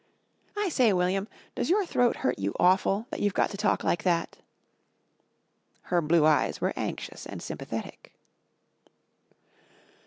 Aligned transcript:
"I 0.57 0.69
say, 0.69 0.93
William, 0.93 1.27
does 1.53 1.69
your 1.69 1.85
throat 1.85 2.15
hurt 2.15 2.39
you 2.39 2.55
awful, 2.59 3.05
that 3.11 3.19
you've 3.19 3.35
got 3.35 3.51
to 3.51 3.55
talk 3.57 3.83
like 3.83 4.01
that?" 4.01 4.37
Her 5.83 6.01
blue 6.01 6.25
eyes 6.25 6.59
were 6.59 6.73
anxious 6.75 7.27
and 7.27 7.39
sympathetic. 7.39 8.11